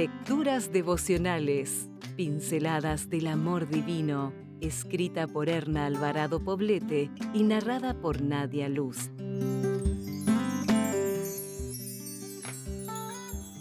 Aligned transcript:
Lecturas 0.00 0.72
devocionales, 0.72 1.90
pinceladas 2.16 3.10
del 3.10 3.26
amor 3.26 3.68
divino, 3.68 4.32
escrita 4.62 5.26
por 5.26 5.50
Erna 5.50 5.84
Alvarado 5.84 6.42
Poblete 6.42 7.10
y 7.34 7.42
narrada 7.42 7.92
por 7.92 8.22
Nadia 8.22 8.70
Luz. 8.70 9.10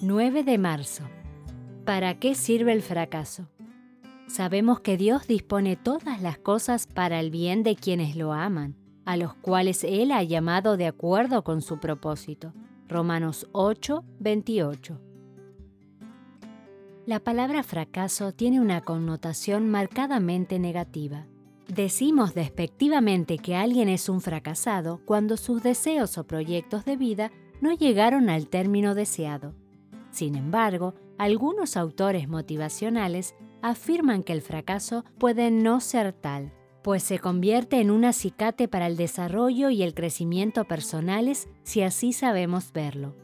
9 0.02 0.44
de 0.46 0.58
marzo. 0.58 1.04
¿Para 1.84 2.18
qué 2.20 2.36
sirve 2.36 2.72
el 2.72 2.84
fracaso? 2.84 3.50
Sabemos 4.28 4.80
que 4.80 4.96
Dios 4.96 5.28
dispone 5.28 5.76
todas 5.76 6.22
las 6.22 6.38
cosas 6.38 6.88
para 6.88 7.20
el 7.20 7.32
bien 7.32 7.64
de 7.64 7.76
quienes 7.76 8.16
lo 8.16 8.32
aman, 8.32 8.78
a 9.04 9.18
los 9.18 9.34
cuales 9.34 9.84
Él 9.84 10.14
ha 10.14 10.24
llamado 10.24 10.78
de 10.78 10.88
acuerdo 10.88 11.44
con 11.44 11.62
su 11.62 11.82
propósito. 11.82 12.54
Romanos 12.88 13.50
8, 13.52 14.06
28. 14.22 15.09
La 17.10 17.20
palabra 17.20 17.64
fracaso 17.64 18.34
tiene 18.34 18.62
una 18.62 18.82
connotación 18.82 19.68
marcadamente 19.68 20.60
negativa. 20.60 21.26
Decimos 21.68 22.36
despectivamente 22.36 23.40
que 23.40 23.56
alguien 23.56 23.90
es 23.90 24.10
un 24.10 24.22
fracasado 24.22 25.02
cuando 25.06 25.36
sus 25.36 25.64
deseos 25.64 26.20
o 26.20 26.28
proyectos 26.28 26.86
de 26.86 26.98
vida 26.98 27.32
no 27.62 27.74
llegaron 27.74 28.30
al 28.30 28.48
término 28.48 28.94
deseado. 28.94 29.56
Sin 30.12 30.36
embargo, 30.36 30.94
algunos 31.18 31.78
autores 31.78 32.30
motivacionales 32.30 33.34
afirman 33.64 34.22
que 34.22 34.34
el 34.34 34.44
fracaso 34.44 35.04
puede 35.18 35.50
no 35.50 35.80
ser 35.80 36.14
tal, 36.14 36.54
pues 36.84 37.02
se 37.02 37.18
convierte 37.18 37.82
en 37.82 37.90
un 37.90 38.06
acicate 38.06 38.68
para 38.68 38.86
el 38.86 38.98
desarrollo 38.98 39.72
y 39.72 39.82
el 39.82 39.96
crecimiento 39.96 40.66
personales 40.66 41.50
si 41.64 41.82
así 41.82 42.14
sabemos 42.14 42.72
verlo. 42.72 43.16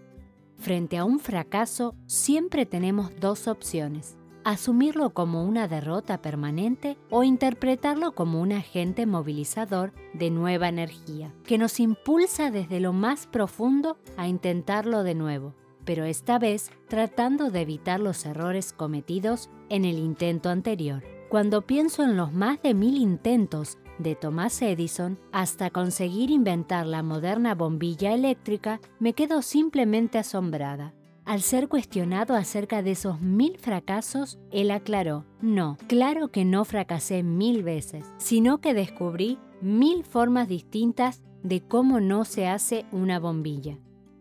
Frente 0.57 0.97
a 0.97 1.05
un 1.05 1.19
fracaso 1.19 1.95
siempre 2.05 2.65
tenemos 2.65 3.11
dos 3.19 3.47
opciones, 3.47 4.17
asumirlo 4.43 5.11
como 5.11 5.43
una 5.43 5.67
derrota 5.67 6.21
permanente 6.21 6.97
o 7.09 7.23
interpretarlo 7.23 8.13
como 8.13 8.41
un 8.41 8.51
agente 8.51 9.05
movilizador 9.05 9.93
de 10.13 10.31
nueva 10.31 10.69
energía, 10.69 11.33
que 11.43 11.57
nos 11.57 11.79
impulsa 11.79 12.51
desde 12.51 12.79
lo 12.79 12.93
más 12.93 13.27
profundo 13.27 13.97
a 14.17 14.27
intentarlo 14.27 15.03
de 15.03 15.15
nuevo, 15.15 15.53
pero 15.83 16.05
esta 16.05 16.39
vez 16.39 16.71
tratando 16.87 17.51
de 17.51 17.61
evitar 17.61 17.99
los 17.99 18.25
errores 18.25 18.73
cometidos 18.73 19.49
en 19.69 19.85
el 19.85 19.97
intento 19.97 20.49
anterior. 20.49 21.03
Cuando 21.29 21.63
pienso 21.63 22.03
en 22.03 22.17
los 22.17 22.31
más 22.31 22.61
de 22.61 22.73
mil 22.73 22.97
intentos 22.97 23.77
de 23.97 24.15
Thomas 24.15 24.61
Edison 24.61 25.19
hasta 25.31 25.69
conseguir 25.69 26.29
inventar 26.29 26.85
la 26.85 27.03
moderna 27.03 27.55
bombilla 27.55 28.13
eléctrica, 28.13 28.79
me 28.99 29.13
quedo 29.13 29.41
simplemente 29.41 30.17
asombrada. 30.17 30.93
Al 31.25 31.41
ser 31.41 31.67
cuestionado 31.69 32.35
acerca 32.35 32.83
de 32.83 32.91
esos 32.91 33.19
mil 33.19 33.57
fracasos, 33.57 34.37
él 34.51 34.69
aclaró, 34.69 35.25
no, 35.41 35.77
claro 35.87 36.27
que 36.27 36.45
no 36.45 36.65
fracasé 36.65 37.23
mil 37.23 37.63
veces, 37.63 38.05
sino 38.17 38.59
que 38.59 38.75
descubrí 38.75 39.39
mil 39.59 40.03
formas 40.03 40.47
distintas 40.47 41.23
de 41.41 41.61
cómo 41.61 41.99
no 41.99 42.25
se 42.25 42.47
hace 42.47 42.85
una 42.91 43.19
bombilla. 43.19 43.79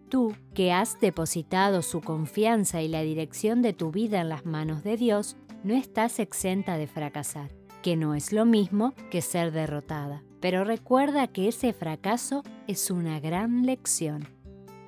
Tú, 0.09 0.35
que 0.55 0.73
has 0.73 0.99
depositado 1.01 1.83
su 1.83 2.01
confianza 2.01 2.81
y 2.81 2.89
la 2.89 3.03
dirección 3.03 3.61
de 3.61 3.73
tu 3.73 3.91
vida 3.91 4.21
en 4.21 4.31
las 4.31 4.47
manos 4.47 4.83
de 4.83 4.97
Dios, 4.97 5.37
no 5.63 5.75
estás 5.75 6.19
exenta 6.21 6.79
de 6.79 6.87
fracasar 6.87 7.64
que 7.85 7.97
no 7.97 8.15
es 8.15 8.33
lo 8.33 8.47
mismo 8.47 8.95
que 9.11 9.21
ser 9.21 9.53
derrotada. 9.53 10.23
Pero 10.41 10.65
recuerda 10.65 11.27
que 11.29 11.49
ese 11.49 11.75
fracaso 11.75 12.43
es 12.67 12.91
una 12.91 13.21
gran 13.21 13.67
lección. 13.67 14.27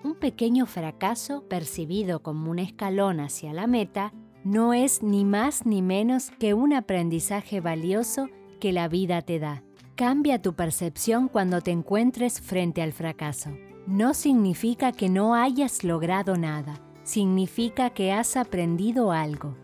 Un 0.03 0.14
pequeño 0.14 0.64
fracaso 0.64 1.44
percibido 1.47 2.22
como 2.22 2.50
un 2.50 2.58
escalón 2.58 3.20
hacia 3.20 3.53
la 3.53 3.66
meta 3.66 4.14
no 4.44 4.72
es 4.72 5.03
ni 5.03 5.27
más 5.27 5.66
ni 5.66 5.83
menos 5.83 6.30
que 6.38 6.55
un 6.55 6.72
aprendizaje 6.72 7.61
valioso 7.61 8.30
que 8.61 8.72
la 8.72 8.88
vida 8.88 9.20
te 9.20 9.41
da. 9.41 9.62
Cambia 9.94 10.41
tu 10.41 10.54
percepción 10.54 11.28
cuando 11.28 11.60
te 11.60 11.72
encuentres 11.72 12.41
frente 12.41 12.81
al 12.81 12.94
fracaso. 12.94 13.50
No 13.87 14.15
significa 14.15 14.92
que 14.92 15.10
no 15.10 15.34
hayas 15.34 15.84
logrado 15.84 16.38
nada, 16.38 16.81
significa 17.03 17.91
que 17.91 18.12
has 18.12 18.38
aprendido 18.38 19.12
algo. 19.12 19.54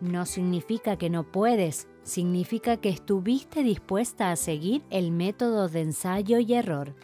No 0.00 0.26
significa 0.26 0.96
que 0.96 1.10
no 1.10 1.30
puedes 1.30 1.86
significa 2.02 2.76
que 2.76 2.88
estuviste 2.88 3.62
dispuesta 3.62 4.30
a 4.30 4.36
seguir 4.36 4.82
el 4.90 5.10
método 5.10 5.68
de 5.68 5.82
ensayo 5.82 6.38
y 6.38 6.54
error. 6.54 6.94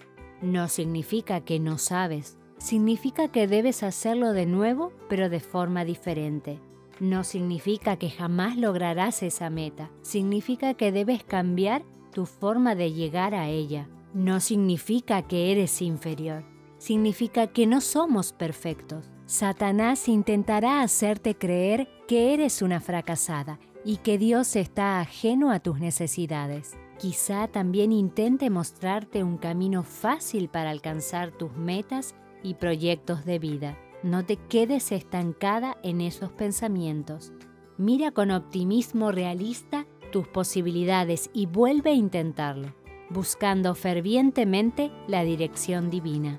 No 0.42 0.68
significa 0.68 1.40
que 1.40 1.60
no 1.60 1.78
sabes, 1.78 2.38
significa 2.58 3.28
que 3.28 3.46
debes 3.46 3.82
hacerlo 3.82 4.32
de 4.32 4.46
nuevo 4.46 4.92
pero 5.08 5.28
de 5.28 5.40
forma 5.40 5.84
diferente. 5.84 6.60
No 7.00 7.22
significa 7.22 7.96
que 7.96 8.10
jamás 8.10 8.56
lograrás 8.56 9.22
esa 9.22 9.50
meta, 9.50 9.90
significa 10.02 10.74
que 10.74 10.90
debes 10.90 11.22
cambiar 11.22 11.82
tu 12.12 12.26
forma 12.26 12.74
de 12.74 12.92
llegar 12.92 13.34
a 13.34 13.48
ella. 13.48 13.88
No 14.14 14.40
significa 14.40 15.22
que 15.22 15.52
eres 15.52 15.80
inferior, 15.80 16.44
significa 16.78 17.46
que 17.48 17.66
no 17.66 17.80
somos 17.80 18.32
perfectos. 18.32 19.10
Satanás 19.26 20.08
intentará 20.08 20.80
hacerte 20.80 21.36
creer 21.36 21.88
que 22.08 22.32
eres 22.32 22.62
una 22.62 22.80
fracasada 22.80 23.60
y 23.84 23.98
que 23.98 24.18
Dios 24.18 24.56
está 24.56 25.00
ajeno 25.00 25.50
a 25.50 25.60
tus 25.60 25.78
necesidades. 25.78 26.76
Quizá 26.98 27.48
también 27.48 27.92
intente 27.92 28.50
mostrarte 28.50 29.22
un 29.22 29.38
camino 29.38 29.84
fácil 29.84 30.48
para 30.48 30.70
alcanzar 30.70 31.30
tus 31.30 31.52
metas 31.56 32.14
y 32.42 32.54
proyectos 32.54 33.24
de 33.24 33.38
vida. 33.38 33.78
No 34.02 34.24
te 34.24 34.36
quedes 34.36 34.92
estancada 34.92 35.76
en 35.82 36.00
esos 36.00 36.30
pensamientos. 36.32 37.32
Mira 37.76 38.10
con 38.10 38.30
optimismo 38.30 39.12
realista 39.12 39.86
tus 40.10 40.26
posibilidades 40.26 41.30
y 41.32 41.46
vuelve 41.46 41.90
a 41.90 41.94
intentarlo, 41.94 42.74
buscando 43.10 43.74
fervientemente 43.74 44.90
la 45.06 45.22
dirección 45.22 45.90
divina. 45.90 46.38